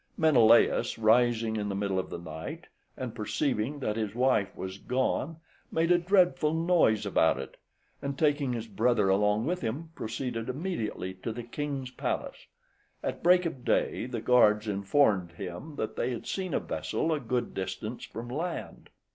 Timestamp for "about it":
7.05-7.55